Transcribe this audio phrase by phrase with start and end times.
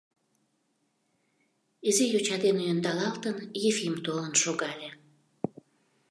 [1.87, 3.35] Изи йоча дене ӧндалалтын,
[3.69, 4.89] Ефим толын шогале